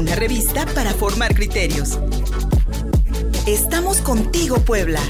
una 0.00 0.14
revista 0.14 0.64
para 0.74 0.94
formar 0.94 1.34
criterios. 1.34 1.98
Estamos 3.46 4.00
contigo, 4.00 4.56
Puebla. 4.60 5.00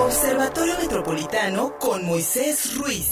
Observatorio 0.00 0.74
Metropolitano 0.80 1.76
con 1.80 2.04
Moisés 2.06 2.76
Ruiz. 2.76 3.08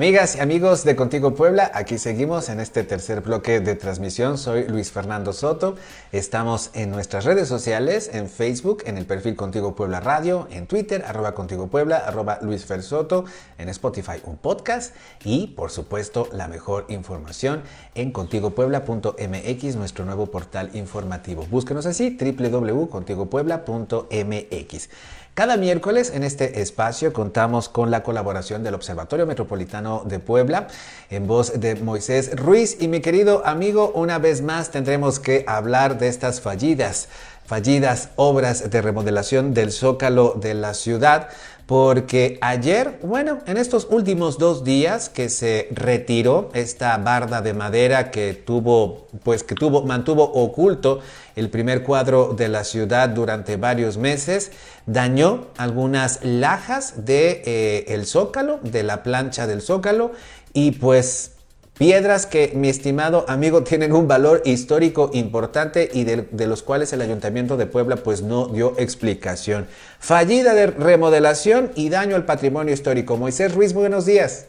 Amigas 0.00 0.36
y 0.36 0.40
amigos 0.40 0.82
de 0.84 0.96
Contigo 0.96 1.34
Puebla, 1.34 1.70
aquí 1.74 1.98
seguimos 1.98 2.48
en 2.48 2.58
este 2.58 2.84
tercer 2.84 3.20
bloque 3.20 3.60
de 3.60 3.74
transmisión. 3.74 4.38
Soy 4.38 4.66
Luis 4.66 4.90
Fernando 4.90 5.34
Soto. 5.34 5.74
Estamos 6.10 6.70
en 6.72 6.90
nuestras 6.90 7.26
redes 7.26 7.48
sociales, 7.48 8.08
en 8.14 8.30
Facebook, 8.30 8.82
en 8.86 8.96
el 8.96 9.04
perfil 9.04 9.36
Contigo 9.36 9.76
Puebla 9.76 10.00
Radio, 10.00 10.48
en 10.52 10.66
Twitter, 10.66 11.04
arroba 11.06 11.34
Contigo 11.34 11.66
Puebla, 11.66 11.98
arroba 11.98 12.38
Luis 12.40 12.64
Fer 12.64 12.82
Soto, 12.82 13.26
en 13.58 13.68
Spotify 13.68 14.22
un 14.24 14.38
podcast 14.38 14.96
y, 15.22 15.48
por 15.48 15.70
supuesto, 15.70 16.30
la 16.32 16.48
mejor 16.48 16.86
información 16.88 17.62
en 17.94 18.10
contigopuebla.mx, 18.10 19.76
nuestro 19.76 20.06
nuevo 20.06 20.28
portal 20.28 20.70
informativo. 20.72 21.46
Búsquenos 21.50 21.84
así, 21.84 22.16
www.contigopuebla.mx. 22.18 24.88
Cada 25.34 25.56
miércoles 25.56 26.12
en 26.12 26.24
este 26.24 26.60
espacio 26.60 27.12
contamos 27.12 27.68
con 27.68 27.90
la 27.90 28.02
colaboración 28.02 28.64
del 28.64 28.74
Observatorio 28.74 29.26
Metropolitano 29.26 30.02
de 30.04 30.18
Puebla 30.18 30.66
en 31.08 31.28
voz 31.28 31.60
de 31.60 31.76
Moisés 31.76 32.36
Ruiz. 32.36 32.76
Y 32.80 32.88
mi 32.88 33.00
querido 33.00 33.46
amigo, 33.46 33.92
una 33.94 34.18
vez 34.18 34.42
más 34.42 34.70
tendremos 34.70 35.20
que 35.20 35.44
hablar 35.46 35.98
de 35.98 36.08
estas 36.08 36.40
fallidas 36.40 37.08
fallidas 37.50 38.10
obras 38.14 38.70
de 38.70 38.80
remodelación 38.80 39.54
del 39.54 39.72
zócalo 39.72 40.36
de 40.40 40.54
la 40.54 40.72
ciudad 40.72 41.30
porque 41.66 42.38
ayer, 42.42 43.00
bueno, 43.02 43.38
en 43.46 43.56
estos 43.56 43.88
últimos 43.90 44.38
dos 44.38 44.62
días 44.62 45.08
que 45.08 45.28
se 45.28 45.66
retiró 45.72 46.50
esta 46.54 46.96
barda 46.98 47.42
de 47.42 47.52
madera 47.52 48.12
que 48.12 48.34
tuvo, 48.34 49.08
pues 49.24 49.42
que 49.42 49.56
tuvo, 49.56 49.82
mantuvo 49.82 50.22
oculto 50.22 51.00
el 51.34 51.50
primer 51.50 51.82
cuadro 51.82 52.34
de 52.36 52.48
la 52.48 52.62
ciudad 52.62 53.08
durante 53.08 53.56
varios 53.56 53.98
meses, 53.98 54.52
dañó 54.86 55.48
algunas 55.56 56.24
lajas 56.24 57.04
de 57.04 57.42
eh, 57.44 58.04
zócalo, 58.04 58.60
de 58.62 58.84
la 58.84 59.02
plancha 59.02 59.48
del 59.48 59.60
zócalo 59.60 60.12
y 60.52 60.70
pues 60.70 61.32
Piedras 61.80 62.26
que, 62.26 62.52
mi 62.52 62.68
estimado 62.68 63.24
amigo, 63.26 63.64
tienen 63.64 63.94
un 63.94 64.06
valor 64.06 64.42
histórico 64.44 65.08
importante 65.14 65.88
y 65.90 66.04
de, 66.04 66.46
los 66.46 66.62
cuales 66.62 66.92
el 66.92 67.00
Ayuntamiento 67.00 67.56
de 67.56 67.64
Puebla 67.64 67.96
pues 67.96 68.20
no 68.20 68.48
dio 68.48 68.74
explicación. 68.76 69.66
Fallida 69.98 70.52
de 70.52 70.66
remodelación 70.66 71.72
y 71.76 71.88
daño 71.88 72.16
al 72.16 72.26
patrimonio 72.26 72.74
histórico. 72.74 73.16
Moisés 73.16 73.54
Ruiz, 73.54 73.72
buenos 73.72 74.04
días. 74.04 74.46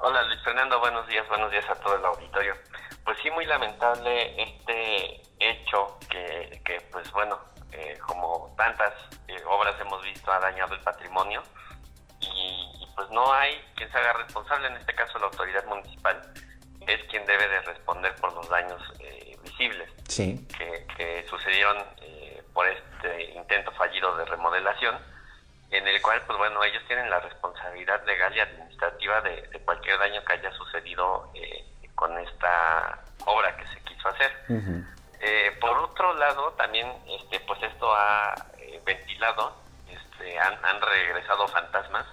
Hola 0.00 0.22
Luis 0.22 0.40
Fernando, 0.42 0.80
buenos 0.80 1.06
días, 1.08 1.28
buenos 1.28 1.50
días 1.50 1.66
a 1.68 1.74
todo 1.74 1.94
el 1.98 2.04
auditorio. 2.06 2.54
Pues 3.04 3.18
sí, 3.22 3.30
muy 3.32 3.44
lamentable 3.44 4.42
este 4.42 5.20
hecho 5.40 5.98
que, 6.08 6.82
pues 6.90 7.12
bueno, 7.12 7.38
eh, 7.72 7.98
como 8.06 8.54
tantas 8.56 8.94
eh, 9.28 9.36
obras 9.46 9.74
hemos 9.78 10.02
visto 10.04 10.32
ha 10.32 10.40
dañado 10.40 10.72
el 10.72 10.80
patrimonio 10.80 11.42
pues 12.94 13.10
no 13.10 13.32
hay 13.32 13.60
quien 13.74 13.90
se 13.90 13.98
haga 13.98 14.12
responsable, 14.14 14.68
en 14.68 14.76
este 14.76 14.94
caso 14.94 15.18
la 15.18 15.26
autoridad 15.26 15.64
municipal 15.66 16.20
es 16.86 17.02
quien 17.04 17.24
debe 17.26 17.48
de 17.48 17.60
responder 17.62 18.14
por 18.16 18.32
los 18.34 18.48
daños 18.48 18.82
eh, 18.98 19.36
visibles 19.42 19.90
que, 20.16 21.26
sucedieron 21.28 21.76
eh, 22.02 22.42
por 22.52 22.66
este 22.66 23.32
intento 23.32 23.70
fallido 23.72 24.16
de 24.16 24.24
remodelación, 24.24 24.96
en 25.70 25.86
el 25.86 26.02
cual, 26.02 26.20
pues 26.26 26.36
bueno, 26.38 26.62
ellos 26.64 26.82
tienen 26.86 27.08
la 27.08 27.20
responsabilidad 27.20 28.04
legal 28.04 28.34
y 28.36 28.40
administrativa 28.40 29.20
de, 29.20 29.60
cualquier 29.64 29.98
daño 29.98 30.24
que 30.24 30.32
haya 30.32 30.52
sucedido 30.52 31.30
eh, 31.34 31.64
con 31.94 32.18
esta 32.18 33.00
obra 33.24 33.56
que 33.56 33.66
se 33.68 33.80
quiso 33.84 34.08
hacer. 34.08 34.32
por 35.60 35.78
otro 35.78 36.14
lado, 36.14 36.52
también, 36.52 36.92
este, 37.06 37.38
pues 37.40 37.62
esto 37.62 37.94
ha 37.94 38.34
ventilado 38.84 39.54
este, 40.20 40.38
han, 40.38 40.80
regresado 40.80 41.48
fantasmas 41.48 42.06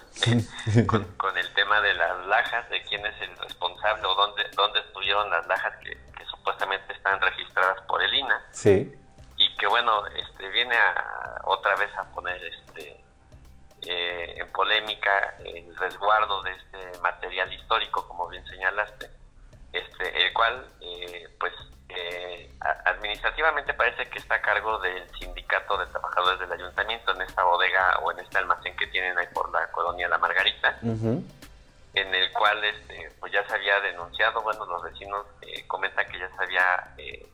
con, 0.86 1.36
el 1.36 1.54
tema 1.54 1.80
de 1.80 1.94
las 1.94 2.26
lajas, 2.26 2.68
de 2.70 2.82
quién 2.84 3.04
es 3.04 3.20
el 3.20 3.36
responsable 3.38 4.06
o 4.06 4.14
dónde, 4.14 4.44
dónde 4.54 4.80
estuvieron 4.80 5.28
las 5.30 5.46
lajas 5.46 5.74
que, 5.82 5.96
supuestamente 6.30 6.92
están 6.92 7.20
registradas 7.20 7.80
por 7.82 8.02
el 8.02 8.14
INA. 8.14 8.46
Sí. 8.52 8.94
Y 9.36 9.56
que 9.56 9.66
bueno, 9.66 10.06
este, 10.08 10.48
viene 10.48 10.76
a, 10.76 11.40
otra 11.44 11.74
vez 11.76 11.90
a 11.96 12.04
poner 12.12 12.42
este 12.44 13.04
eh, 13.82 14.34
en 14.36 14.52
polémica 14.52 15.36
el 15.44 15.74
resguardo 15.76 16.42
de 16.42 16.52
este 16.52 16.98
material 17.00 17.52
histórico, 17.52 18.06
como 18.08 18.28
bien 18.28 18.44
señalaste, 18.46 19.10
este, 19.72 20.26
el 20.26 20.32
cual 20.32 20.66
eh, 20.80 21.28
pues 21.38 21.52
eh, 21.54 21.67
administrativamente 22.60 23.72
parece 23.74 24.08
que 24.10 24.18
está 24.18 24.36
a 24.36 24.42
cargo 24.42 24.78
del 24.78 25.08
sindicato 25.18 25.78
de 25.78 25.86
trabajadores 25.86 26.40
del 26.40 26.52
ayuntamiento 26.52 27.12
en 27.14 27.22
esta 27.22 27.44
bodega 27.44 27.98
o 28.02 28.10
en 28.12 28.18
este 28.18 28.38
almacén 28.38 28.76
que 28.76 28.86
tienen 28.88 29.16
ahí 29.16 29.28
por 29.32 29.50
la 29.52 29.70
colonia 29.70 30.08
La 30.08 30.18
Margarita, 30.18 30.76
en 30.82 32.14
el 32.14 32.32
cual 32.32 32.62
este, 32.64 33.12
pues 33.20 33.32
ya 33.32 33.46
se 33.46 33.54
había 33.54 33.80
denunciado, 33.80 34.42
bueno, 34.42 34.64
los 34.66 34.82
vecinos 34.82 35.26
eh, 35.42 35.66
comentan 35.66 36.06
que 36.08 36.18
ya 36.18 36.28
se 36.28 36.42
había 36.42 36.94
eh, 36.98 37.26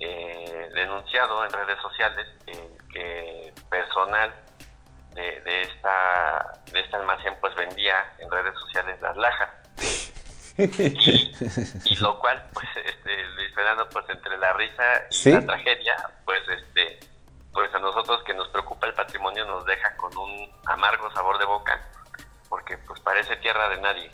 eh, 0.00 0.70
denunciado 0.72 1.44
en 1.44 1.52
redes 1.52 1.78
sociales 1.80 2.26
que 2.92 3.52
personal 3.68 4.32
de, 5.14 5.40
de, 5.40 5.62
esta, 5.62 6.52
de 6.72 6.80
este 6.80 6.96
almacén 6.96 7.34
pues 7.40 7.54
vendía 7.56 8.12
en 8.18 8.30
redes 8.30 8.54
sociales 8.54 9.00
las 9.00 9.16
lajas. 9.16 9.50
Y, 10.58 11.94
lo 12.00 12.18
cual, 12.18 12.44
pues, 12.52 12.66
este, 12.84 13.24
Luis 13.34 13.54
Fernando, 13.54 13.88
pues 13.88 14.08
entre 14.08 14.36
la 14.38 14.52
risa 14.54 15.06
y 15.10 15.30
la 15.30 15.46
tragedia, 15.46 15.96
pues, 16.24 16.42
este, 16.48 16.98
pues 17.52 17.72
a 17.74 17.78
nosotros 17.78 18.22
que 18.24 18.34
nos 18.34 18.48
preocupa 18.48 18.86
el 18.86 18.94
patrimonio 18.94 19.44
nos 19.44 19.64
deja 19.66 19.96
con 19.96 20.16
un 20.16 20.50
amargo 20.66 21.10
sabor 21.12 21.38
de 21.38 21.44
boca, 21.44 21.80
porque 22.48 22.76
pues 22.78 23.00
parece 23.00 23.36
tierra 23.36 23.68
de 23.68 23.80
nadie. 23.80 24.10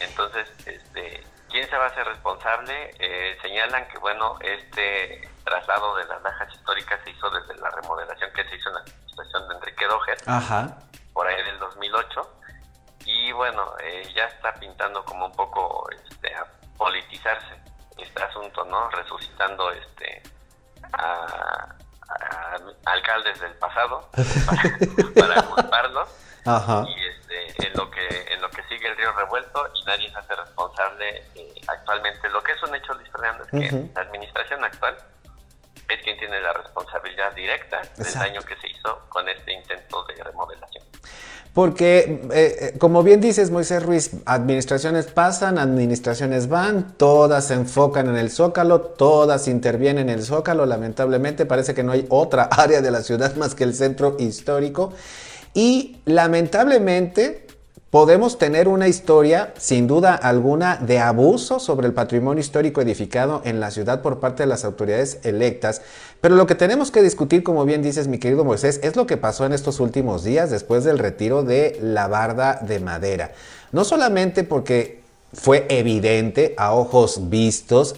Entonces, 0.00 0.48
este, 0.66 1.24
¿quién 1.50 1.68
se 1.68 1.76
va 1.76 1.84
a 1.84 1.88
hacer 1.88 2.06
responsable? 2.06 2.94
Eh, 2.98 3.36
señalan 3.42 3.88
que, 3.88 3.98
bueno, 3.98 4.38
este 4.40 5.28
traslado 5.44 5.96
de 5.96 6.04
las 6.04 6.22
lajas 6.22 6.54
históricas 6.54 7.00
se 7.04 7.10
hizo 7.10 7.30
desde 7.30 7.56
la 7.60 7.70
remodelación 7.70 8.30
que 8.32 8.44
se 8.44 8.56
hizo 8.56 8.68
en 8.68 8.74
la 8.74 8.80
administración 8.80 9.48
de 9.48 9.54
Enrique 9.54 9.86
Doger, 9.86 10.18
por 11.12 11.26
ahí 11.26 11.42
del 11.44 11.58
2008 11.58 12.37
y 13.28 13.32
bueno, 13.32 13.74
eh, 13.82 14.10
ya 14.14 14.24
está 14.24 14.54
pintando 14.54 15.04
como 15.04 15.26
un 15.26 15.32
poco 15.32 15.86
este, 15.90 16.34
a 16.34 16.46
politizarse 16.78 17.60
este 17.98 18.22
asunto, 18.22 18.64
¿no? 18.64 18.88
Resucitando 18.90 19.70
este 19.72 20.22
a, 20.94 21.74
alcaldes 22.86 23.38
del 23.38 23.52
pasado 23.56 24.08
para, 25.14 25.42
culparlos 25.42 26.08
y 26.86 27.04
este, 27.04 27.66
en 27.66 27.76
lo 27.76 27.90
que 27.90 28.32
en 28.32 28.40
lo 28.40 28.48
que 28.48 28.62
sigue 28.62 28.88
el 28.88 28.96
río 28.96 29.12
revuelto 29.12 29.68
y 29.74 29.84
nadie 29.84 30.10
se 30.10 30.18
hace 30.18 30.34
responsable 30.34 31.22
eh, 31.34 31.54
actualmente. 31.66 32.30
Lo 32.30 32.42
que 32.42 32.52
es 32.52 32.62
un 32.62 32.74
hecho, 32.74 32.94
Luis 32.94 33.10
Fernando, 33.10 33.44
es 33.44 33.50
que 33.50 33.90
la 33.94 34.00
administración 34.00 34.64
actual 34.64 34.96
es 35.86 36.02
quien 36.02 36.18
tiene 36.18 36.40
la 36.40 36.54
responsabilidad 36.54 37.34
directa 37.34 37.82
del 37.96 38.14
daño 38.14 38.40
que 38.40 38.56
se 38.56 38.68
hizo 38.68 39.06
con 39.10 39.28
este 39.28 39.52
intento 39.52 40.02
de 40.04 40.24
remodelación. 40.24 40.84
Porque, 41.58 42.20
eh, 42.32 42.56
eh, 42.60 42.74
como 42.78 43.02
bien 43.02 43.20
dices, 43.20 43.50
Moisés 43.50 43.82
Ruiz, 43.82 44.12
administraciones 44.26 45.06
pasan, 45.06 45.58
administraciones 45.58 46.48
van, 46.48 46.94
todas 46.96 47.46
se 47.46 47.54
enfocan 47.54 48.08
en 48.08 48.16
el 48.16 48.30
zócalo, 48.30 48.80
todas 48.80 49.48
intervienen 49.48 50.08
en 50.08 50.18
el 50.18 50.24
zócalo. 50.24 50.66
Lamentablemente 50.66 51.46
parece 51.46 51.74
que 51.74 51.82
no 51.82 51.90
hay 51.90 52.06
otra 52.10 52.44
área 52.52 52.80
de 52.80 52.92
la 52.92 53.02
ciudad 53.02 53.34
más 53.34 53.56
que 53.56 53.64
el 53.64 53.74
centro 53.74 54.14
histórico. 54.20 54.92
Y 55.52 55.96
lamentablemente 56.04 57.47
Podemos 57.90 58.36
tener 58.36 58.68
una 58.68 58.86
historia, 58.86 59.54
sin 59.56 59.86
duda 59.86 60.14
alguna, 60.14 60.76
de 60.76 60.98
abuso 60.98 61.58
sobre 61.58 61.86
el 61.86 61.94
patrimonio 61.94 62.42
histórico 62.42 62.82
edificado 62.82 63.40
en 63.46 63.60
la 63.60 63.70
ciudad 63.70 64.02
por 64.02 64.20
parte 64.20 64.42
de 64.42 64.46
las 64.46 64.66
autoridades 64.66 65.20
electas, 65.22 65.80
pero 66.20 66.36
lo 66.36 66.46
que 66.46 66.54
tenemos 66.54 66.90
que 66.90 67.00
discutir, 67.00 67.42
como 67.42 67.64
bien 67.64 67.80
dices 67.80 68.06
mi 68.06 68.18
querido 68.18 68.44
Moisés, 68.44 68.78
es 68.82 68.94
lo 68.94 69.06
que 69.06 69.16
pasó 69.16 69.46
en 69.46 69.54
estos 69.54 69.80
últimos 69.80 70.22
días 70.22 70.50
después 70.50 70.84
del 70.84 70.98
retiro 70.98 71.44
de 71.44 71.78
la 71.80 72.08
barda 72.08 72.60
de 72.60 72.78
madera. 72.78 73.32
No 73.72 73.84
solamente 73.84 74.44
porque 74.44 74.97
fue 75.32 75.66
evidente 75.68 76.54
a 76.56 76.72
ojos 76.72 77.28
vistos, 77.28 77.96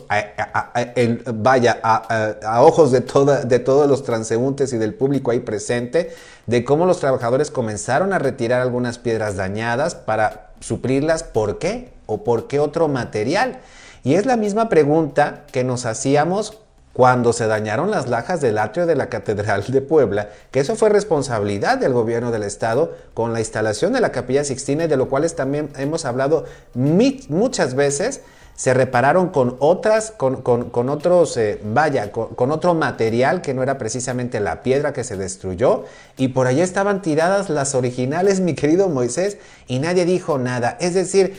vaya, 1.34 1.78
a, 1.82 2.62
ojos 2.62 2.90
de, 2.90 3.00
de 3.44 3.58
todos 3.60 3.88
los 3.88 4.02
transeúntes 4.02 4.72
y 4.72 4.78
del 4.78 4.94
público 4.94 5.30
ahí 5.30 5.40
presente, 5.40 6.12
de 6.46 6.64
cómo 6.64 6.86
los 6.86 6.98
trabajadores 6.98 7.50
comenzaron 7.50 8.12
a 8.12 8.18
retirar 8.18 8.60
algunas 8.60 8.98
piedras 8.98 9.36
dañadas 9.36 9.94
para 9.94 10.50
suplirlas. 10.58 11.22
¿Por 11.22 11.58
qué? 11.58 11.92
¿O 12.06 12.24
por 12.24 12.48
qué 12.48 12.58
otro 12.58 12.88
material? 12.88 13.60
Y 14.02 14.14
es 14.14 14.26
la 14.26 14.36
misma 14.36 14.68
pregunta 14.68 15.44
que 15.52 15.62
nos 15.62 15.86
hacíamos 15.86 16.58
cuando 16.92 17.32
se 17.32 17.46
dañaron 17.46 17.90
las 17.90 18.08
lajas 18.08 18.40
del 18.40 18.58
atrio 18.58 18.86
de 18.86 18.96
la 18.96 19.08
Catedral 19.08 19.64
de 19.68 19.80
Puebla, 19.80 20.30
que 20.50 20.60
eso 20.60 20.74
fue 20.74 20.88
responsabilidad 20.88 21.78
del 21.78 21.92
gobierno 21.92 22.30
del 22.30 22.42
estado 22.42 22.94
con 23.14 23.32
la 23.32 23.38
instalación 23.40 23.92
de 23.92 24.00
la 24.00 24.12
Capilla 24.12 24.44
Sixtina, 24.44 24.88
de 24.88 24.96
lo 24.96 25.08
cual 25.08 25.30
también 25.32 25.70
hemos 25.76 26.04
hablado 26.04 26.44
muchas 26.74 27.74
veces 27.74 28.22
se 28.60 28.74
repararon 28.74 29.30
con 29.30 29.56
otras, 29.58 30.10
con, 30.10 30.42
con, 30.42 30.88
otros, 30.90 31.34
eh, 31.38 31.58
vaya, 31.64 32.12
con, 32.12 32.50
otro 32.50 32.74
material 32.74 33.40
que 33.40 33.54
no 33.54 33.62
era 33.62 33.78
precisamente 33.78 34.38
la 34.38 34.62
piedra 34.62 34.92
que 34.92 35.02
se 35.02 35.16
destruyó, 35.16 35.84
y 36.18 36.28
por 36.28 36.46
allá 36.46 36.62
estaban 36.62 37.00
tiradas 37.00 37.48
las 37.48 37.74
originales, 37.74 38.40
mi 38.42 38.54
querido 38.54 38.90
Moisés, 38.90 39.38
y 39.66 39.78
nadie 39.78 40.04
dijo 40.04 40.36
nada. 40.36 40.76
Es 40.78 40.92
decir, 40.92 41.38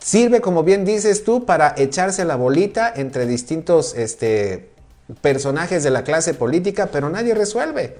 sirve, 0.00 0.40
como 0.40 0.62
bien 0.62 0.84
dices 0.84 1.24
tú, 1.24 1.46
para 1.46 1.74
echarse 1.76 2.24
la 2.24 2.36
bolita 2.36 2.92
entre 2.94 3.26
distintos 3.26 3.94
este, 3.94 4.70
personajes 5.20 5.82
de 5.82 5.90
la 5.90 6.04
clase 6.04 6.34
política, 6.34 6.88
pero 6.92 7.08
nadie 7.08 7.34
resuelve. 7.34 7.98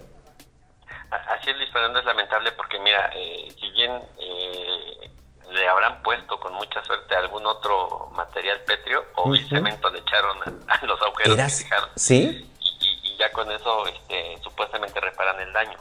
Así 1.11 1.51
es, 1.51 1.57
Luis 1.57 1.71
Fernando, 1.73 2.01
es 2.01 2.05
lamentable 2.05 2.53
porque, 2.53 2.79
mira, 2.81 3.11
eh, 3.15 3.49
si 3.61 3.71
bien 3.71 3.93
eh, 4.19 5.11
le 5.51 5.69
habrán 5.69 6.03
puesto 6.03 6.39
con 6.41 6.55
mucha 6.55 6.83
suerte 6.85 7.15
algún 7.15 7.47
otro 7.47 8.11
material 8.15 8.61
pétreo 8.67 9.05
o 9.17 9.35
el 9.35 9.49
cemento 9.49 9.91
le 9.91 10.01
echaron 10.01 10.39
a, 10.69 10.87
los 10.87 11.01
agujeros 11.01 11.37
que 11.37 11.65
dejaron. 11.65 11.91
¿Sí? 11.95 12.51
Y, 12.61 13.17
ya 13.17 13.31
con 13.31 13.51
eso 13.51 13.87
este, 13.87 14.39
supuestamente 14.43 15.01
reparan 15.01 15.41
el 15.41 15.53
daño. 15.53 15.79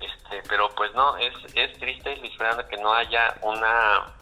Este, 0.00 0.42
pero 0.48 0.70
pues 0.74 0.94
no, 0.94 1.16
es, 1.18 1.34
es 1.54 1.78
triste, 1.78 2.16
Luis 2.16 2.36
Fernando, 2.36 2.66
que 2.66 2.78
no 2.78 2.94
haya 2.94 3.34
una, 3.42 4.14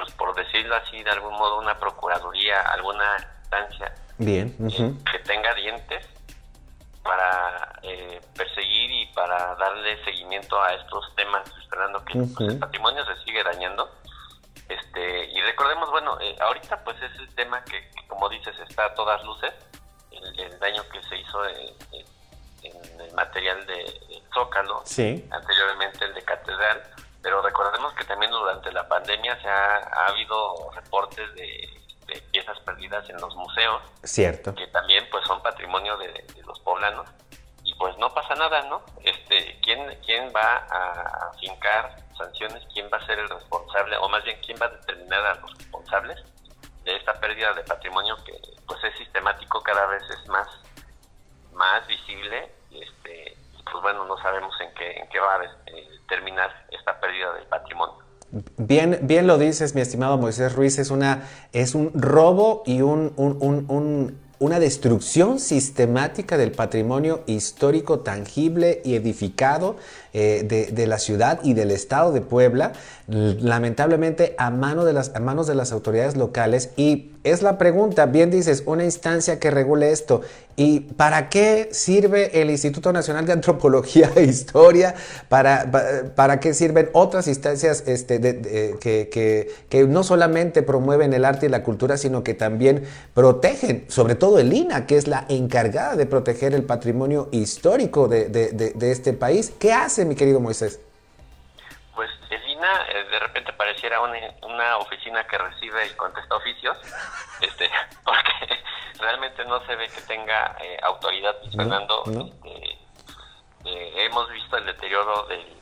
pues 0.00 0.14
por 0.14 0.34
decirlo 0.34 0.74
así, 0.76 1.02
de 1.02 1.10
algún 1.10 1.34
modo, 1.34 1.58
una 1.58 1.78
procuraduría, 1.78 2.62
alguna 2.62 3.16
instancia 3.42 3.94
Bien. 4.16 4.56
que 5.10 5.18
tenga 5.20 5.54
dientes 5.54 6.06
para 7.02 7.78
eh, 7.82 8.20
perseguir 8.34 8.90
y 8.90 9.06
para 9.12 9.54
darle 9.56 10.02
seguimiento 10.04 10.60
a 10.62 10.74
estos 10.74 11.14
temas, 11.16 11.42
esperando 11.62 12.02
que 12.04 12.18
pues, 12.18 12.52
el 12.52 12.58
patrimonio 12.58 13.04
se 13.04 13.24
sigue 13.24 13.42
dañando. 13.42 13.90
Este, 14.68 15.24
y 15.26 15.40
recordemos, 15.42 15.90
bueno, 15.90 16.18
eh, 16.20 16.36
ahorita 16.40 16.82
pues 16.84 16.96
es 17.02 17.18
el 17.18 17.34
tema 17.34 17.62
que, 17.64 17.90
como 18.06 18.28
dices, 18.28 18.54
está 18.68 18.86
a 18.86 18.94
todas 18.94 19.22
luces, 19.24 19.52
el, 20.12 20.58
daño 20.60 20.82
que 20.92 21.02
se 21.02 21.16
hizo 21.18 21.46
en, 21.46 21.74
el 23.00 23.12
material 23.14 23.66
de 23.66 24.22
Zócalo, 24.32 24.80
anteriormente 24.80 26.04
el 26.04 26.14
de 26.14 26.22
Catedral, 26.22 26.82
pero 27.22 27.42
recordemos 27.42 27.92
que 27.94 28.04
también 28.04 28.30
durante 28.30 28.72
la 28.72 28.88
pandemia 28.88 29.40
se 29.40 29.48
ha, 29.48 29.76
ha 29.76 30.06
habido 30.06 30.70
reportes 30.74 31.34
de 31.34 31.80
piezas 32.32 32.58
perdidas 32.60 33.08
en 33.08 33.20
los 33.20 33.34
museos. 33.36 33.82
Cierto. 34.02 34.54
Que 34.54 34.66
también 34.68 35.06
pues 35.10 35.26
son 35.26 35.42
patrimonio 35.42 35.96
de, 35.98 36.24
los 36.46 36.58
poblanos. 36.60 37.08
Y 37.62 37.74
pues 37.74 37.96
no 37.98 38.12
pasa 38.12 38.34
nada, 38.34 38.62
¿no? 38.62 38.82
Este, 39.04 39.58
¿quién, 39.62 39.98
¿Quién 40.04 40.32
va 40.34 40.66
a 40.70 41.32
fincar 41.38 41.96
sanciones? 42.16 42.62
¿Quién 42.72 42.88
va 42.92 42.98
a 42.98 43.06
ser 43.06 43.18
el 43.18 43.28
responsable? 43.28 43.96
O 43.98 44.08
más 44.08 44.24
bien, 44.24 44.38
¿quién 44.44 44.58
va 44.60 44.66
a 44.66 44.70
determinar 44.70 45.24
a 45.26 45.34
los 45.36 45.56
responsables 45.56 46.18
de 46.84 46.96
esta 46.96 47.14
pérdida 47.20 47.52
de 47.52 47.62
patrimonio 47.62 48.16
que 48.24 48.32
pues 48.66 48.82
es 48.84 48.96
sistemático, 48.98 49.62
cada 49.62 49.86
vez 49.86 50.02
es 50.10 50.26
más, 50.28 50.48
más 51.52 51.86
visible? 51.86 52.52
Este, 52.70 53.36
pues 53.70 53.82
bueno, 53.82 54.04
no 54.04 54.16
sabemos 54.18 54.54
en 54.60 54.74
qué, 54.74 54.92
en 54.98 55.08
qué 55.08 55.18
va 55.20 55.36
a 55.36 55.44
eh, 55.44 55.88
terminar 56.08 56.50
esta 56.70 56.98
pérdida 57.00 57.32
del 57.34 57.46
patrimonio. 57.46 57.96
Bien, 58.58 58.98
bien 59.02 59.26
lo 59.26 59.38
dices, 59.38 59.74
mi 59.74 59.80
estimado 59.80 60.16
Moisés 60.16 60.54
Ruiz, 60.54 60.78
es, 60.78 60.90
una, 60.90 61.28
es 61.52 61.74
un 61.74 61.90
robo 61.94 62.62
y 62.64 62.80
un, 62.80 63.12
una 64.38 64.60
destrucción 64.60 65.40
sistemática 65.40 66.38
del 66.38 66.52
patrimonio 66.52 67.24
histórico 67.26 68.00
tangible 68.00 68.82
y 68.84 68.94
edificado 68.94 69.76
eh, 70.12 70.70
de, 70.72 70.86
la 70.86 70.98
ciudad 70.98 71.40
y 71.42 71.54
del 71.54 71.70
estado 71.70 72.12
de 72.12 72.20
Puebla, 72.20 72.72
lamentablemente 73.06 74.34
a, 74.38 74.50
mano 74.50 74.84
de 74.84 74.92
las, 74.92 75.18
manos 75.20 75.46
de 75.46 75.54
las 75.54 75.72
autoridades 75.72 76.16
locales. 76.16 76.70
Y 76.76 77.12
es 77.22 77.42
la 77.42 77.58
pregunta, 77.58 78.06
bien 78.06 78.30
dices, 78.30 78.62
una 78.66 78.84
instancia 78.84 79.38
que 79.38 79.50
regule 79.50 79.92
esto. 79.92 80.22
¿Y 80.56 80.80
para 80.80 81.30
qué 81.30 81.68
sirve 81.72 82.42
el 82.42 82.50
Instituto 82.50 82.92
Nacional 82.92 83.24
de 83.24 83.32
Antropología 83.32 84.10
e 84.16 84.24
Historia? 84.24 84.94
¿Para, 85.28 86.12
para, 86.14 86.40
qué 86.40 86.52
sirven 86.52 86.90
otras 86.92 87.28
instancias 87.28 87.84
este, 87.86 88.20
que, 88.78 89.86
no 89.88 90.02
solamente 90.02 90.62
promueven 90.62 91.14
el 91.14 91.24
arte 91.24 91.46
y 91.46 91.48
la 91.48 91.62
cultura, 91.62 91.96
sino 91.96 92.22
que 92.22 92.34
también 92.34 92.82
protegen, 93.14 93.84
sobre 93.88 94.14
todo 94.16 94.38
el 94.38 94.52
INA, 94.52 94.86
que 94.86 94.96
es 94.96 95.06
la 95.06 95.24
encargada 95.28 95.96
de 95.96 96.04
proteger 96.06 96.52
el 96.54 96.64
patrimonio 96.64 97.28
histórico 97.32 98.08
de, 98.08 98.74
este 98.80 99.12
país? 99.12 99.52
¿Qué 99.58 99.72
hace, 99.72 99.99
mi 100.04 100.16
querido 100.16 100.40
Moisés? 100.40 100.80
Pues 101.94 102.10
el 102.30 102.48
INA 102.48 102.86
eh, 102.88 103.04
de 103.10 103.18
repente 103.18 103.52
pareciera 103.52 104.00
una, 104.00 104.76
oficina 104.78 105.26
que 105.26 105.38
recibe 105.38 105.86
y 105.86 105.90
contesta 105.94 106.36
oficios, 106.36 106.78
este, 107.40 107.70
porque 108.04 108.62
realmente 108.98 109.44
no 109.44 109.64
se 109.66 109.76
ve 109.76 109.88
que 109.88 110.00
tenga 110.02 110.56
eh, 110.60 110.78
autoridad, 110.82 111.36
Fernando. 111.54 112.04
Este, 112.06 112.78
eh, 113.64 113.92
hemos 113.96 114.30
visto 114.30 114.56
el 114.56 114.66
deterioro 114.66 115.26
del, 115.26 115.60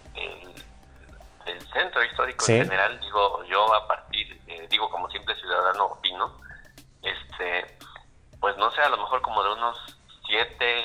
centro 1.72 2.04
histórico 2.04 2.44
en 2.48 2.64
general, 2.64 3.00
digo 3.00 3.44
yo 3.44 3.74
a 3.74 3.86
partir, 3.86 4.40
eh, 4.46 4.66
digo 4.68 4.90
como 4.90 5.10
simple 5.10 5.34
ciudadano 5.36 5.86
opino, 5.86 6.40
este, 7.02 7.78
pues 8.40 8.56
no 8.58 8.70
sé, 8.72 8.82
a 8.82 8.88
lo 8.90 8.98
mejor 8.98 9.22
como 9.22 9.42
de 9.42 9.52
unos 9.52 9.78
siete, 10.26 10.84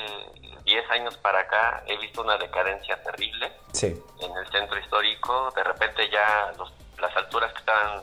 diez 0.74 0.90
años 0.90 1.16
para 1.18 1.40
acá 1.40 1.84
he 1.86 1.96
visto 1.98 2.22
una 2.22 2.36
decadencia 2.36 3.00
terrible 3.02 3.52
en 3.80 4.36
el 4.36 4.50
centro 4.50 4.78
histórico, 4.78 5.52
de 5.54 5.62
repente 5.62 6.10
ya 6.10 6.52
los, 6.58 6.72
las 7.00 7.16
alturas 7.16 7.52
que 7.52 7.58
estaban, 7.60 8.02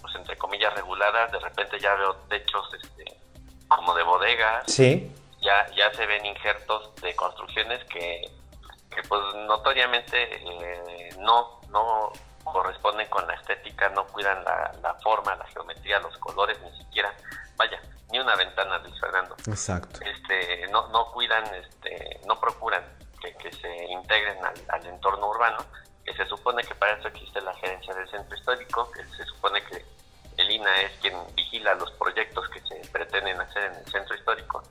pues 0.00 0.14
entre 0.16 0.36
comillas, 0.36 0.74
reguladas, 0.74 1.32
de 1.32 1.38
repente 1.38 1.78
ya 1.80 1.94
veo 1.94 2.14
techos 2.28 2.68
este, 2.74 3.04
como 3.68 3.94
de 3.94 4.02
bodegas. 4.02 4.64
Sí. 4.66 5.10
Ya, 5.40 5.66
ya 5.74 5.92
se 5.94 6.06
ven 6.06 6.24
injertos 6.26 6.94
de 6.96 7.16
construcciones 7.16 7.82
que, 7.86 8.30
que 8.94 9.02
pues 9.08 9.22
notoriamente 9.46 10.36
eh, 10.36 11.10
no, 11.18 11.60
no 11.70 12.12
corresponden 12.44 13.08
con 13.08 13.26
la 13.26 13.34
estética, 13.34 13.88
no 13.88 14.06
cuidan 14.06 14.44
la, 14.44 14.70
la, 14.82 14.94
forma, 14.96 15.34
la 15.34 15.46
geometría, 15.46 15.98
los 16.00 16.16
colores, 16.18 16.60
ni 16.60 16.76
siquiera, 16.78 17.12
vaya, 17.56 17.80
ni 18.12 18.20
una 18.20 18.36
ventana, 18.36 18.78
Luis 18.78 19.00
Fernando. 19.00 19.34
Exacto. 19.46 19.98
Este, 20.04 20.68
no, 20.68 20.86
no 20.88 21.10
cuidan, 21.12 21.44
este, 21.54 22.20
no 22.26 22.38
procuran 22.38 22.84
que, 23.20 23.34
que 23.36 23.50
se 23.50 23.84
integren 23.86 24.44
al, 24.44 24.54
al, 24.68 24.86
entorno 24.86 25.30
urbano, 25.30 25.58
que 26.04 26.14
se 26.14 26.26
supone 26.26 26.62
que 26.62 26.74
para 26.74 26.92
eso 26.98 27.08
existe 27.08 27.40
la 27.40 27.54
gerencia 27.54 27.94
del 27.94 28.08
centro 28.10 28.36
histórico, 28.36 28.90
que 28.92 29.04
se 29.16 29.24
supone 29.24 29.62
que 29.64 29.82
el 30.36 30.50
INA 30.50 30.82
es 30.82 30.92
quien 31.00 31.14
vigila 31.34 31.74
los 31.74 31.90
proyectos 31.92 32.48
que 32.50 32.60
se 32.60 32.76
pretenden 32.90 33.40
hacer 33.40 33.64
en 33.64 33.74
el 33.74 33.86
centro 33.86 34.14
histórico 34.14 34.62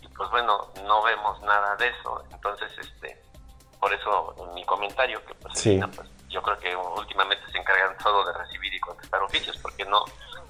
y 0.00 0.08
pues 0.08 0.30
bueno, 0.30 0.70
no 0.84 1.02
vemos 1.02 1.40
nada 1.42 1.76
de 1.76 1.88
eso, 1.88 2.24
entonces 2.32 2.70
este 2.78 3.20
por 3.80 3.92
eso 3.92 4.34
mi 4.54 4.64
comentario 4.64 5.24
que 5.26 5.34
pues, 5.34 5.52
pues, 5.62 6.08
yo 6.28 6.42
creo 6.42 6.58
que 6.58 6.74
últimamente 6.74 7.44
se 7.52 7.58
encargan 7.58 7.98
solo 8.00 8.24
de 8.24 8.32
recibir 8.38 8.72
y 8.74 8.80
contestar 8.80 9.22
oficios 9.22 9.56
porque 9.58 9.84
no 9.84 10.04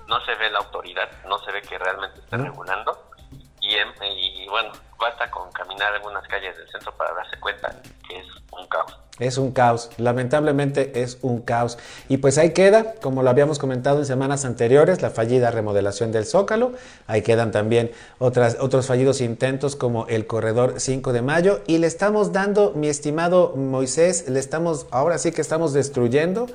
no 0.09 0.25
se 0.25 0.35
ve 0.35 0.51
la 0.51 0.59
autoridad, 0.59 1.09
no 1.27 1.39
se 1.39 1.53
ve 1.53 1.63
que 1.63 1.79
realmente 1.79 2.21
está 2.21 2.37
regulando 2.37 3.15
y, 3.61 4.43
y 4.43 4.49
bueno, 4.49 4.73
basta 4.99 5.31
con 5.31 5.51
caminar 5.53 5.95
algunas 5.95 6.27
calles 6.29 6.57
del 6.57 6.69
centro 6.69 6.93
para 6.97 7.15
darse 7.15 7.39
cuenta 7.41 7.75
que 8.07 8.19
es 8.19 8.27
un 8.53 8.67
caos. 8.69 8.99
Es 9.21 9.39
un 9.39 9.53
caos, 9.53 9.91
lamentablemente 9.97 11.03
es 11.03 11.19
un 11.23 11.41
caos. 11.41 11.79
Y 12.09 12.17
pues 12.17 12.37
ahí 12.37 12.53
queda, 12.53 12.95
como 13.01 13.23
lo 13.23 13.31
habíamos 13.31 13.61
comentado 13.61 14.01
en 14.01 14.07
semanas 14.07 14.45
anteriores, 14.45 15.03
la 15.03 15.11
fallida 15.11 15.53
remodelación 15.53 16.11
del 16.11 16.27
Zócalo. 16.27 16.73
Ahí 17.07 17.23
quedan 17.23 17.53
también 17.53 17.93
otras, 18.19 18.57
otros 18.61 18.87
fallidos 18.87 19.21
intentos 19.21 19.77
como 19.77 20.07
el 20.09 20.27
corredor 20.27 20.81
5 20.81 21.13
de 21.13 21.23
mayo. 21.23 21.61
Y 21.69 21.79
le 21.79 21.87
estamos 21.87 22.33
dando, 22.33 22.73
mi 22.73 22.89
estimado 22.89 23.55
Moisés, 23.55 24.29
le 24.29 24.41
estamos, 24.41 24.87
ahora 24.91 25.19
sí 25.19 25.31
que 25.31 25.41
estamos 25.41 25.73
destruyendo 25.73 26.49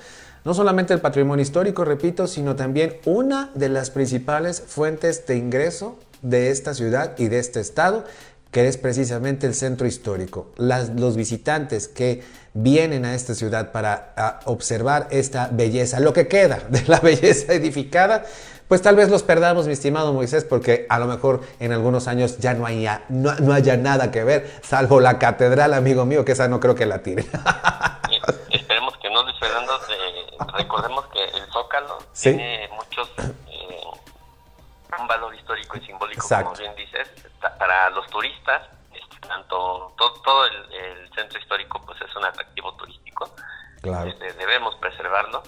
no 0.46 0.53
solamente 0.53 0.93
el 0.93 1.01
patrimonio 1.01 1.43
histórico, 1.43 1.86
repito, 1.86 2.27
sino 2.27 2.55
también 2.55 2.98
una 3.05 3.51
de 3.55 3.69
las 3.69 3.89
principales 3.89 4.62
fuentes 4.62 5.25
de 5.25 5.38
ingreso 5.38 5.98
de 6.22 6.51
esta 6.51 6.74
ciudad 6.74 7.17
y 7.17 7.27
de 7.27 7.39
este 7.39 7.60
estado, 7.60 8.05
que 8.51 8.67
es 8.67 8.77
precisamente 8.77 9.48
el 9.48 9.53
centro 9.53 9.88
histórico. 9.88 10.51
los 10.58 11.15
visitantes 11.15 11.88
que 11.88 12.24
vienen 12.53 13.05
a 13.05 13.13
esta 13.13 13.36
ciudad 13.36 13.72
para 13.72 14.39
observar 14.46 15.08
esta 15.12 15.50
belleza, 15.51 16.00
lo 16.00 16.13
que 16.13 16.27
queda 16.27 16.60
de 16.69 16.84
la 16.88 17.00
belleza 17.00 17.53
edificada, 17.53 18.25
pues 18.67 18.84
tal 18.84 18.96
vez 18.96 19.10
los 19.10 19.24
perdamos, 19.24 19.65
mi 19.65 19.74
estimado 19.74 20.13
Moisés, 20.13 20.46
porque 20.46 20.86
a 20.89 21.00
lo 21.00 21.08
mejor 21.08 21.41
en 21.60 21.74
algunos 21.74 22.08
años 22.08 22.38
ya 22.38 22.53
no, 22.53 22.67
haya, 22.67 23.03
no, 23.10 23.31
haya 23.51 23.77
nada 23.77 24.12
que 24.12 24.24
ver, 24.24 24.51
salvo 24.62 25.00
la 25.00 25.17
catedral, 25.17 25.74
amigo 25.74 26.05
mío, 26.05 26.24
que 26.24 26.34
esa 26.34 26.48
no 26.48 26.60
creo 26.60 26.75
que 26.75 26.86
la 26.86 27.01
tire. 27.01 27.25
Esperemos 28.51 28.93
que 29.01 29.10
no, 29.10 29.24
Luis 29.24 29.36
Fernando. 29.39 29.74
Recordemos 30.53 31.05
que 31.08 31.24
el 31.24 31.46
Zócalo 31.51 31.98
tiene 32.13 32.69
muchos 32.69 33.10
un 34.98 35.08
valor 35.08 35.34
histórico 35.36 35.77
y 35.77 35.86
simbólico, 35.86 36.27
como 36.27 36.53
bien 36.53 36.75
dices, 36.75 37.08
para 37.58 37.89
los 37.91 38.08
turistas, 38.08 38.67
este, 38.93 39.27
tanto 39.27 39.93
todo, 39.98 40.46
el, 40.46 41.10
centro 41.13 41.39
histórico 41.39 41.81
pues 41.86 42.00
es 42.01 42.15
un 42.15 42.24
atractivo 42.24 42.74
turístico, 42.75 43.29
este, 43.84 44.34
debemos 44.34 44.75
preservarlo, 44.75 45.43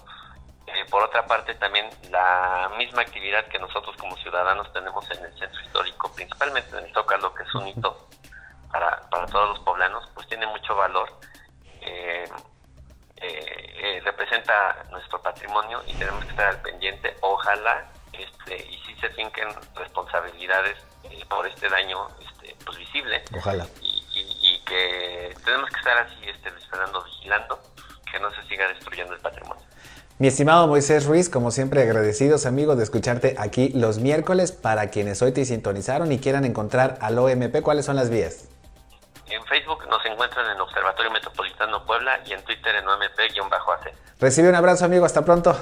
eh, 0.68 0.86
por 0.90 1.04
otra 1.04 1.26
parte 1.26 1.56
también 1.56 1.90
la 2.10 2.70
misma 2.78 3.02
actividad 3.04 3.46
que 3.46 3.60
nosotros 3.60 3.96
como 3.98 4.16
ciudadanos 4.18 4.72
tenemos 4.74 5.10
en 5.12 5.24
el 5.24 5.38
centro 5.40 5.62
histórico, 5.62 6.12
principalmente 6.14 6.78
en 6.78 6.86
el 6.86 6.94
Zócalo, 6.94 7.34
que 7.34 7.44
es 7.44 7.56
un 7.56 7.68
hito 7.70 8.08
para, 8.72 9.02
para 9.10 9.26
todos 9.28 9.50
los 9.50 9.60
poblanos, 9.60 10.08
pues 10.14 10.28
tiene 10.28 10.46
mucho 10.48 10.76
valor. 10.76 11.10
Eh, 14.02 14.08
eh, 14.08 14.12
representa 14.12 14.86
nuestro 14.92 15.22
patrimonio 15.22 15.82
y 15.88 15.94
tenemos 15.94 16.24
que 16.26 16.32
estar 16.32 16.48
al 16.48 16.62
pendiente. 16.62 17.16
Ojalá 17.22 17.90
este, 18.14 18.58
y 18.58 18.78
si 18.86 18.96
se 19.00 19.10
finquen 19.10 19.48
responsabilidades 19.76 20.78
por 21.30 21.48
este 21.48 21.70
daño 21.70 22.08
este, 22.20 22.56
pues 22.66 22.78
visible. 22.78 23.24
Ojalá. 23.38 23.68
Y, 23.82 24.02
que 24.66 25.36
tenemos 25.44 25.70
que 25.70 25.78
estar 25.80 25.98
así, 25.98 26.16
este, 26.30 26.50
Fernando, 26.70 27.04
vigilando 27.04 27.60
que 28.10 28.20
no 28.20 28.32
se 28.32 28.42
siga 28.48 28.68
destruyendo 28.70 29.14
el 29.14 29.20
patrimonio. 29.20 29.62
Mi 30.18 30.28
estimado 30.28 30.68
Moisés 30.68 31.06
Ruiz, 31.06 31.30
como 31.30 31.52
siempre 31.52 31.82
agradecidos 31.82 32.46
amigos 32.46 32.78
de 32.78 32.84
escucharte 32.84 33.36
aquí 33.38 33.70
los 33.70 33.98
miércoles. 33.98 34.52
Para 34.52 34.90
quienes 34.90 35.22
hoy 35.22 35.34
te 35.34 35.44
sintonizaron 35.44 36.12
y 36.12 36.20
quieran 36.20 36.46
encontrar 36.46 36.98
al 37.02 37.18
OMP, 37.18 37.62
¿cuáles 37.62 37.86
son 37.86 37.96
las 37.96 38.10
vías? 38.10 38.48
En 39.32 39.46
Facebook 39.46 39.88
nos 39.88 40.06
encuentran 40.06 40.46
en 40.50 40.60
Observatorio 40.60 41.10
Metropolitano 41.10 41.86
Puebla 41.86 42.20
y 42.26 42.34
en 42.34 42.44
Twitter 42.44 42.76
en 42.76 42.86
OMP-AC. 42.86 43.94
Recibe 44.20 44.50
un 44.50 44.56
abrazo 44.56 44.84
amigo, 44.84 45.06
hasta 45.06 45.24
pronto. 45.24 45.56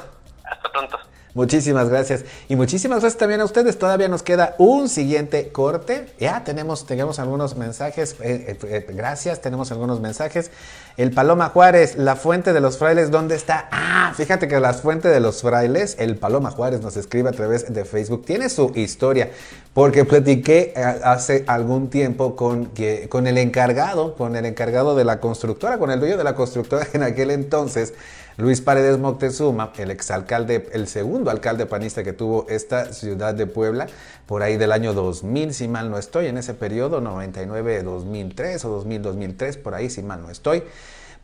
Hasta 0.44 0.72
pronto. 0.72 1.00
Muchísimas 1.36 1.90
gracias. 1.90 2.26
Y 2.48 2.56
muchísimas 2.56 3.02
gracias 3.02 3.20
también 3.20 3.42
a 3.42 3.46
ustedes. 3.46 3.78
Todavía 3.78 4.08
nos 4.08 4.24
queda 4.24 4.56
un 4.58 4.90
siguiente 4.90 5.50
corte. 5.50 6.08
Ya 6.20 6.44
tenemos, 6.44 6.88
tenemos 6.88 7.20
algunos 7.20 7.56
mensajes. 7.56 8.16
Eh, 8.22 8.58
eh, 8.62 8.68
eh, 8.68 8.86
gracias, 8.94 9.40
tenemos 9.40 9.72
algunos 9.72 10.02
mensajes. 10.02 10.50
El 10.98 11.12
Paloma 11.12 11.50
Juárez, 11.50 11.98
la 11.98 12.16
fuente 12.16 12.52
de 12.52 12.60
los 12.60 12.80
frailes, 12.80 13.12
¿dónde 13.12 13.36
está? 13.36 13.70
Ah, 13.72 14.12
fíjate 14.18 14.48
que 14.48 14.60
la 14.60 14.74
fuente 14.74 15.08
de 15.08 15.20
los 15.20 15.42
frailes, 15.42 15.96
el 16.00 16.18
Paloma 16.18 16.50
Juárez 16.50 16.82
nos 16.82 16.98
escribe 16.98 17.30
a 17.30 17.32
través 17.32 17.72
de 17.72 17.86
Facebook. 17.86 18.26
Tiene 18.26 18.50
su 18.50 18.72
historia, 18.76 19.30
porque 19.74 20.06
platiqué 20.06 20.74
hace 21.04 21.46
algún 21.48 21.90
tiempo 21.90 22.36
con, 22.36 22.72
con 23.08 23.28
el 23.28 23.38
encargado, 23.38 24.16
con 24.16 24.36
el 24.36 24.46
encargado 24.46 24.96
de 24.96 25.06
la 25.06 25.20
constructora, 25.20 25.78
con 25.78 25.92
el 25.92 26.00
dueño 26.00 26.18
de 26.18 26.24
la 26.24 26.36
constructora 26.36 26.88
en 26.94 27.04
aquel 27.04 27.32
entonces 27.32 27.94
Luis 28.40 28.62
Paredes 28.62 28.98
Moctezuma, 28.98 29.74
el 29.78 29.92
exalcalde, 29.92 30.70
el 30.72 30.88
segundo 30.88 31.30
alcalde 31.30 31.66
panista 31.66 32.06
que 32.06 32.14
tuvo 32.14 32.46
esta 32.48 32.94
ciudad 32.94 33.34
de 33.34 33.48
Puebla, 33.48 33.88
por 34.28 34.44
ahí 34.44 34.56
del 34.56 34.72
año 34.72 34.94
2000, 34.94 35.54
si 35.54 35.68
mal 35.68 35.92
no 35.92 35.98
estoy, 35.98 36.28
en 36.28 36.38
ese 36.38 36.54
periodo, 36.54 37.02
99-2003 37.02 38.64
o 38.64 38.86
2000-2003, 38.86 39.58
por 39.58 39.76
ahí, 39.76 39.90
si 39.90 40.04
mal 40.04 40.22
no 40.22 40.30
estoy, 40.30 40.64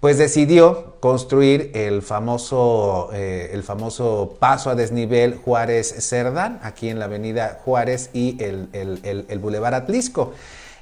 pues 0.02 0.18
decidió 0.18 0.98
construir 1.00 1.72
el 1.74 2.02
famoso, 2.02 3.10
eh, 3.14 3.50
el 3.54 3.64
famoso 3.64 4.36
paso 4.38 4.70
a 4.70 4.76
desnivel 4.76 5.36
Juárez 5.38 5.96
Cerdán, 6.06 6.60
aquí 6.64 6.90
en 6.90 7.00
la 7.00 7.06
avenida 7.06 7.62
Juárez 7.64 8.10
y 8.12 8.44
el, 8.44 8.68
el, 8.74 9.26
el 9.30 9.40
Boulevard 9.40 9.74
Atlisco. 9.74 10.34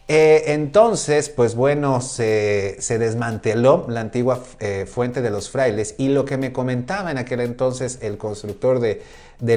Eh, 0.08 0.44
entonces, 0.48 1.30
pues 1.30 1.56
bueno, 1.56 2.02
se, 2.02 2.78
desmanteló 3.00 3.86
la 3.88 4.02
antigua 4.02 4.44
eh, 4.60 4.86
fuente 4.86 5.22
de 5.22 5.30
los 5.30 5.50
frailes 5.50 5.96
y 5.98 6.10
lo 6.10 6.26
que 6.26 6.38
me 6.38 6.52
comentaba 6.52 7.10
en 7.10 7.18
aquel 7.18 7.40
entonces 7.40 8.00
el 8.02 8.18
constructor 8.18 8.82
de, 8.82 9.02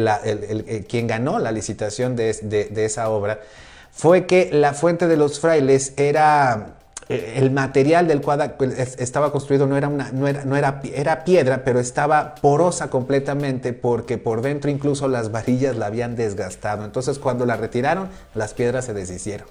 la, 0.01 0.21
quien 0.89 1.09
ganó 1.09 1.41
la 1.41 1.51
licitación 1.51 2.15
de, 2.15 2.71
esa 2.77 3.09
obra, 3.11 3.41
fue 3.91 4.27
que 4.27 4.51
la 4.53 4.73
fuente 4.73 5.09
de 5.09 5.17
los 5.17 5.41
frailes 5.41 5.95
era 5.97 6.77
eh, 7.09 7.35
el 7.37 7.51
material 7.51 8.07
del 8.07 8.21
cual 8.21 8.57
estaba 8.99 9.33
construido 9.33 9.67
no 9.67 9.77
era 9.77 9.89
no 9.89 10.29
era, 10.29 10.45
no 10.45 10.57
era, 10.57 10.81
era 10.93 11.25
piedra 11.25 11.63
pero 11.65 11.81
estaba 11.81 12.35
porosa 12.35 12.91
completamente 12.91 13.73
porque 13.73 14.19
por 14.19 14.43
dentro 14.43 14.71
incluso 14.71 15.09
las 15.09 15.33
varillas 15.33 15.77
la 15.77 15.87
habían 15.87 16.15
desgastado. 16.15 16.85
Entonces 16.85 17.19
cuando 17.19 17.47
la 17.47 17.57
retiraron 17.57 18.09
las 18.35 18.55
piedras 18.55 18.85
se 18.85 18.95
deshicieron 18.95 19.49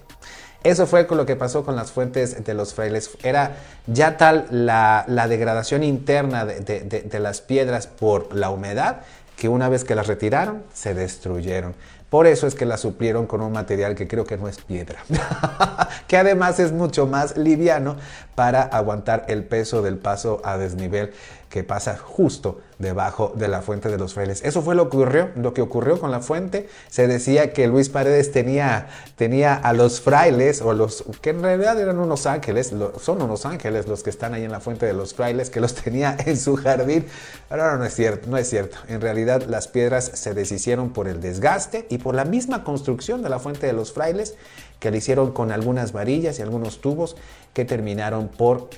eso 0.66 0.88
fue 0.88 1.06
con 1.06 1.20
lo 1.20 1.28
que 1.28 1.36
pasó 1.36 1.64
con 1.64 1.76
las 1.76 1.92
fuentes 1.92 2.44
de 2.44 2.54
los 2.56 2.74
frailes. 2.74 3.12
Era 3.22 3.58
ya 3.86 4.18
tal 4.18 4.48
la, 4.50 5.06
degradación 5.30 5.84
interna 5.84 6.44
de, 6.44 7.20
las 7.20 7.42
piedras 7.42 7.86
por 7.86 8.36
la 8.36 8.50
humedad 8.50 9.02
que 9.38 9.48
una 9.48 9.70
vez 9.70 9.84
que 9.84 9.94
las 9.94 10.08
retiraron, 10.08 10.64
se 10.74 10.96
destruyeron. 10.96 11.76
Por 12.10 12.26
eso 12.26 12.48
es 12.48 12.56
que 12.56 12.66
las 12.66 12.82
suplieron 12.82 13.28
con 13.28 13.42
un 13.42 13.52
material 13.52 13.94
que 13.94 14.08
creo 14.08 14.26
que 14.26 14.38
no 14.38 14.48
es 14.48 14.58
piedra, 14.58 15.04
que 16.08 16.18
además 16.18 16.60
es 16.60 16.72
mucho 16.72 17.06
más 17.06 17.38
liviano 17.38 17.98
para 18.34 18.64
aguantar 18.64 19.26
el 19.28 19.44
peso 19.44 19.84
del 19.84 19.98
paso 19.98 20.42
a 20.44 20.58
desnivel 20.58 21.14
que 21.50 21.64
pasa 21.64 21.98
justo 21.98 22.60
debajo 22.80 23.32
de 23.36 23.48
la 23.48 23.62
fuente 23.62 23.90
de 23.90 23.98
los 23.98 24.14
frailes. 24.14 24.44
Eso 24.44 24.62
fue 24.62 24.76
lo 24.76 24.90
que 24.90 24.98
ocurrió, 24.98 25.30
lo 25.36 25.54
que 25.54 25.62
ocurrió 25.62 26.00
con 26.00 26.12
la 26.12 26.20
fuente. 26.20 26.68
Se 26.90 27.08
decía 27.08 27.54
que 27.54 27.68
Luis 27.68 27.90
Paredes 27.90 28.32
tenía, 28.32 28.88
tenía 29.16 29.56
a 29.56 29.74
los 29.74 30.02
frailes, 30.02 30.62
o 30.62 30.74
los 30.74 31.06
que 31.22 31.30
en 31.30 31.42
realidad 31.42 31.80
eran 31.80 32.00
unos 32.00 32.26
ángeles, 32.26 32.74
son 33.00 33.22
unos 33.22 33.46
ángeles 33.46 33.88
los 33.88 34.04
que 34.04 34.10
están 34.10 34.34
ahí 34.34 34.44
en 34.44 34.52
la 34.52 34.60
fuente 34.60 34.86
de 34.86 34.94
los 34.94 35.14
frailes, 35.14 35.50
que 35.50 35.62
los 35.62 35.74
tenía 35.84 36.18
en 36.26 36.38
su 36.38 36.56
jardín. 36.56 37.06
Pero 37.48 37.72
no, 37.72 37.78
no 37.78 37.86
es 37.86 37.96
cierto, 37.96 38.30
no 38.30 38.38
es 38.38 38.50
cierto. 38.50 38.78
En 38.88 39.02
realidad 39.02 39.44
las 39.44 39.68
piedras 39.68 40.12
se 40.14 40.34
deshicieron 40.34 40.90
por 40.92 41.08
el 41.08 41.22
desgaste 41.22 41.86
y 41.90 42.00
por 42.00 42.16
la 42.16 42.26
misma 42.26 42.64
construcción 42.64 43.22
de 43.22 43.30
la 43.30 43.40
fuente 43.40 43.68
de 43.68 43.74
los 43.74 43.94
frailes, 43.94 44.36
que 44.80 44.92
le 44.92 44.98
hicieron 44.98 45.32
con 45.32 45.52
algunas 45.52 45.94
varillas 45.94 46.40
y 46.40 46.42
algunos 46.42 46.82
tubos 46.82 47.16
que 47.54 47.64
terminaron 47.64 48.28
por 48.28 48.70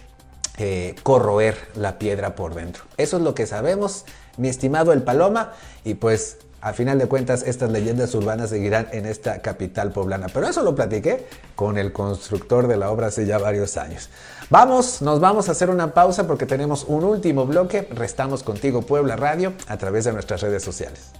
eh, 0.57 0.95
corroer 1.03 1.55
la 1.75 1.99
piedra 1.99 2.35
por 2.35 2.55
dentro. 2.55 2.83
Eso 2.97 3.17
es 3.17 3.23
lo 3.23 3.35
que 3.35 3.45
sabemos, 3.45 4.05
mi 4.37 4.49
estimado 4.49 4.91
El 4.93 5.03
Paloma, 5.03 5.53
y 5.83 5.93
pues 5.95 6.37
a 6.61 6.73
final 6.73 6.97
de 6.97 7.07
cuentas 7.07 7.43
estas 7.43 7.71
leyendas 7.71 8.13
urbanas 8.15 8.49
seguirán 8.49 8.87
en 8.91 9.05
esta 9.05 9.41
capital 9.41 9.91
poblana. 9.91 10.27
Pero 10.33 10.47
eso 10.47 10.63
lo 10.63 10.75
platiqué 10.75 11.27
con 11.55 11.77
el 11.77 11.93
constructor 11.93 12.67
de 12.67 12.77
la 12.77 12.89
obra 12.89 13.07
hace 13.07 13.25
ya 13.25 13.37
varios 13.37 13.77
años. 13.77 14.09
Vamos, 14.49 15.01
nos 15.01 15.19
vamos 15.19 15.49
a 15.49 15.51
hacer 15.51 15.69
una 15.69 15.93
pausa 15.93 16.25
porque 16.25 16.45
tenemos 16.45 16.85
un 16.87 17.03
último 17.03 17.45
bloque. 17.45 17.87
Restamos 17.91 18.43
contigo 18.43 18.81
Puebla 18.81 19.15
Radio 19.15 19.53
a 19.67 19.77
través 19.77 20.05
de 20.05 20.13
nuestras 20.13 20.41
redes 20.41 20.63
sociales. 20.63 21.11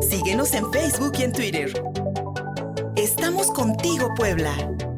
Síguenos 0.00 0.52
en 0.52 0.70
Facebook 0.70 1.12
y 1.18 1.22
en 1.22 1.32
Twitter. 1.32 1.72
Contigo, 3.50 4.14
Puebla. 4.14 4.91